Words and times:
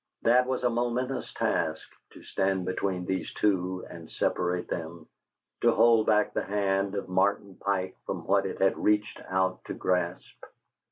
That 0.23 0.47
was 0.47 0.63
a 0.63 0.69
monstrous 0.71 1.31
task 1.35 1.87
to 2.13 2.23
stand 2.23 2.65
between 2.65 3.05
these 3.05 3.31
two 3.35 3.85
and 3.87 4.09
separate 4.09 4.67
them, 4.67 5.05
to 5.61 5.73
hold 5.73 6.07
back 6.07 6.33
the 6.33 6.41
hand 6.41 6.95
of 6.95 7.07
Martin 7.07 7.55
Pike 7.61 7.95
from 8.07 8.25
what 8.25 8.47
it 8.47 8.57
had 8.59 8.79
reached 8.79 9.21
out 9.29 9.63
to 9.65 9.75
grasp. 9.75 10.43